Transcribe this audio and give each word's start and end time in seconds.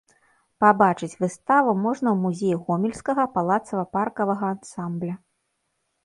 Пабачыць 0.63 1.17
выставу 1.23 1.75
можна 1.81 2.07
ў 2.11 2.17
музеі 2.23 2.55
гомельскага 2.69 3.25
палацава-паркавага 3.35 4.49
ансамбля. 4.55 5.15